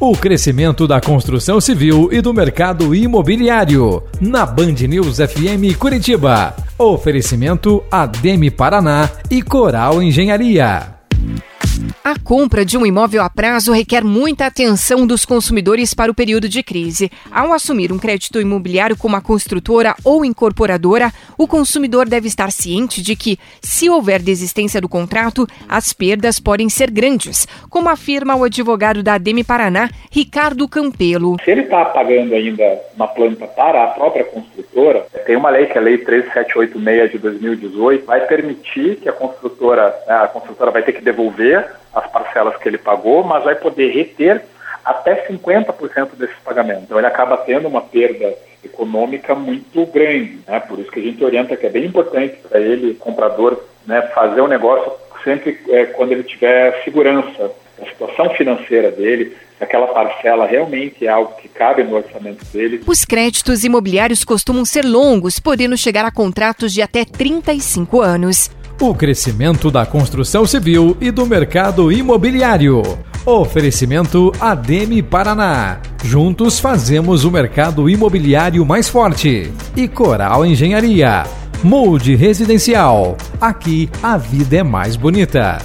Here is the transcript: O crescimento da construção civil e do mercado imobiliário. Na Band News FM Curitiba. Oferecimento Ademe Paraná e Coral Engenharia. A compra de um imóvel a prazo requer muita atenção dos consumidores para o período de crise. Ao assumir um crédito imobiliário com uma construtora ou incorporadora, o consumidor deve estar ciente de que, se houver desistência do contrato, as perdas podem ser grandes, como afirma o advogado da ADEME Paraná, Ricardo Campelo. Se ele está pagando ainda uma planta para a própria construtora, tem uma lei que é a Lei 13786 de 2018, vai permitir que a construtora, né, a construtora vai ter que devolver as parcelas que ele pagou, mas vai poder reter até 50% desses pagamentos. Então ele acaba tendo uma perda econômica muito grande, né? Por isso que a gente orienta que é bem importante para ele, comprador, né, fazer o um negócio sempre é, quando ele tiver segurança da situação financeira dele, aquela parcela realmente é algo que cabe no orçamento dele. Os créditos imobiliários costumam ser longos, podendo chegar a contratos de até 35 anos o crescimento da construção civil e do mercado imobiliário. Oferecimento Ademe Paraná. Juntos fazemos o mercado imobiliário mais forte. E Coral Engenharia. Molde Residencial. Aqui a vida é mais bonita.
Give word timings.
O 0.00 0.12
crescimento 0.16 0.86
da 0.86 1.00
construção 1.00 1.60
civil 1.60 2.08
e 2.12 2.20
do 2.20 2.32
mercado 2.32 2.94
imobiliário. 2.94 4.00
Na 4.20 4.46
Band 4.46 4.86
News 4.88 5.16
FM 5.16 5.76
Curitiba. 5.76 6.54
Oferecimento 6.78 7.82
Ademe 7.90 8.48
Paraná 8.48 9.10
e 9.28 9.42
Coral 9.42 10.00
Engenharia. 10.00 10.97
A 12.04 12.18
compra 12.18 12.64
de 12.64 12.78
um 12.78 12.86
imóvel 12.86 13.22
a 13.22 13.28
prazo 13.28 13.72
requer 13.72 14.02
muita 14.02 14.46
atenção 14.46 15.06
dos 15.06 15.24
consumidores 15.24 15.92
para 15.92 16.10
o 16.10 16.14
período 16.14 16.48
de 16.48 16.62
crise. 16.62 17.10
Ao 17.30 17.52
assumir 17.52 17.92
um 17.92 17.98
crédito 17.98 18.40
imobiliário 18.40 18.96
com 18.96 19.08
uma 19.08 19.20
construtora 19.20 19.94
ou 20.04 20.24
incorporadora, 20.24 21.12
o 21.36 21.46
consumidor 21.46 22.08
deve 22.08 22.28
estar 22.28 22.50
ciente 22.50 23.02
de 23.02 23.14
que, 23.14 23.38
se 23.60 23.90
houver 23.90 24.22
desistência 24.22 24.80
do 24.80 24.88
contrato, 24.88 25.46
as 25.68 25.92
perdas 25.92 26.38
podem 26.38 26.68
ser 26.68 26.90
grandes, 26.90 27.46
como 27.68 27.88
afirma 27.88 28.34
o 28.34 28.44
advogado 28.44 29.02
da 29.02 29.14
ADEME 29.14 29.44
Paraná, 29.44 29.90
Ricardo 30.10 30.68
Campelo. 30.68 31.36
Se 31.44 31.50
ele 31.50 31.62
está 31.62 31.84
pagando 31.84 32.34
ainda 32.34 32.80
uma 32.96 33.08
planta 33.08 33.46
para 33.46 33.84
a 33.84 33.88
própria 33.88 34.24
construtora, 34.24 35.06
tem 35.26 35.36
uma 35.36 35.50
lei 35.50 35.66
que 35.66 35.76
é 35.76 35.78
a 35.78 35.84
Lei 35.84 35.98
13786 35.98 37.12
de 37.12 37.18
2018, 37.18 38.06
vai 38.06 38.20
permitir 38.26 38.96
que 38.96 39.08
a 39.08 39.12
construtora, 39.12 39.94
né, 40.06 40.14
a 40.14 40.28
construtora 40.28 40.70
vai 40.70 40.82
ter 40.82 40.92
que 40.92 41.02
devolver 41.02 41.66
as 41.94 42.06
parcelas 42.10 42.56
que 42.56 42.68
ele 42.68 42.78
pagou, 42.78 43.24
mas 43.24 43.44
vai 43.44 43.54
poder 43.54 43.90
reter 43.92 44.42
até 44.84 45.26
50% 45.26 46.16
desses 46.16 46.36
pagamentos. 46.44 46.84
Então 46.84 46.98
ele 46.98 47.06
acaba 47.06 47.36
tendo 47.38 47.68
uma 47.68 47.82
perda 47.82 48.34
econômica 48.64 49.34
muito 49.34 49.86
grande, 49.86 50.40
né? 50.46 50.60
Por 50.60 50.78
isso 50.78 50.90
que 50.90 51.00
a 51.00 51.02
gente 51.02 51.22
orienta 51.22 51.56
que 51.56 51.66
é 51.66 51.70
bem 51.70 51.84
importante 51.84 52.36
para 52.48 52.60
ele, 52.60 52.94
comprador, 52.94 53.62
né, 53.86 54.02
fazer 54.14 54.40
o 54.40 54.44
um 54.44 54.48
negócio 54.48 54.92
sempre 55.24 55.58
é, 55.68 55.86
quando 55.86 56.12
ele 56.12 56.22
tiver 56.22 56.82
segurança 56.84 57.50
da 57.78 57.86
situação 57.86 58.30
financeira 58.30 58.90
dele, 58.90 59.36
aquela 59.60 59.88
parcela 59.88 60.46
realmente 60.46 61.06
é 61.06 61.08
algo 61.08 61.34
que 61.36 61.48
cabe 61.48 61.82
no 61.82 61.96
orçamento 61.96 62.44
dele. 62.46 62.82
Os 62.86 63.04
créditos 63.04 63.64
imobiliários 63.64 64.24
costumam 64.24 64.64
ser 64.64 64.84
longos, 64.84 65.38
podendo 65.38 65.76
chegar 65.76 66.04
a 66.04 66.10
contratos 66.10 66.72
de 66.72 66.82
até 66.82 67.04
35 67.04 68.00
anos 68.00 68.50
o 68.80 68.94
crescimento 68.94 69.70
da 69.70 69.84
construção 69.84 70.46
civil 70.46 70.96
e 71.00 71.10
do 71.10 71.26
mercado 71.26 71.90
imobiliário. 71.90 72.82
Oferecimento 73.26 74.32
Ademe 74.40 75.02
Paraná. 75.02 75.80
Juntos 76.04 76.60
fazemos 76.60 77.24
o 77.24 77.30
mercado 77.30 77.90
imobiliário 77.90 78.64
mais 78.64 78.88
forte. 78.88 79.52
E 79.76 79.88
Coral 79.88 80.46
Engenharia. 80.46 81.24
Molde 81.62 82.14
Residencial. 82.14 83.16
Aqui 83.40 83.90
a 84.02 84.16
vida 84.16 84.58
é 84.58 84.62
mais 84.62 84.96
bonita. 84.96 85.58